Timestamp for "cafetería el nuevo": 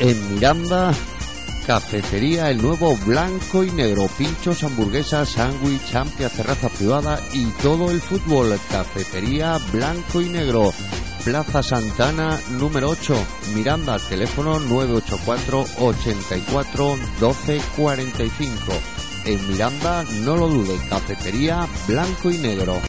1.66-2.96